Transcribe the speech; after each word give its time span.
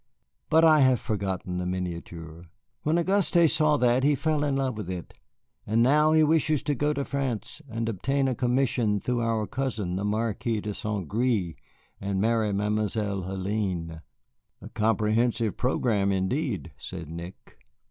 But 0.49 0.65
I 0.65 0.79
have 0.79 0.99
forgotten 0.99 1.57
the 1.57 1.67
miniature. 1.67 2.45
When 2.81 2.97
Auguste 2.97 3.47
saw 3.51 3.77
that 3.77 4.03
he 4.03 4.15
fell 4.15 4.43
in 4.43 4.55
love 4.55 4.75
with 4.75 4.89
it, 4.89 5.13
and 5.67 5.83
now 5.83 6.11
he 6.13 6.23
wishes 6.23 6.63
to 6.63 6.73
go 6.73 6.91
to 6.91 7.05
France 7.05 7.61
and 7.69 7.87
obtain 7.87 8.27
a 8.27 8.33
commission 8.33 8.99
through 8.99 9.19
our 9.21 9.45
cousin, 9.45 9.97
the 9.97 10.03
Marquis 10.03 10.59
of 10.67 10.75
Saint 10.75 11.07
Gré, 11.07 11.53
and 11.99 12.19
marry 12.19 12.51
Mademoiselle 12.51 13.21
Hélène." 13.25 14.01
"A 14.59 14.69
comprehensive 14.69 15.55
programme, 15.55 16.11
indeed," 16.11 16.71
said 16.79 17.07
Nick. 17.07 17.59